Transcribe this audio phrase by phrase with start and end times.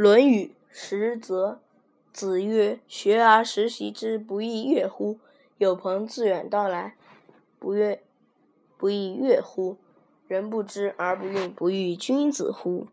[0.00, 1.60] 论语十则
[2.10, 5.18] 子曰学而时习之不亦说乎？
[5.58, 6.94] 有朋自远道来
[7.58, 7.98] 不亦
[8.78, 9.76] 不亦说乎？
[10.26, 12.86] 人不知而不愠不亦君子乎？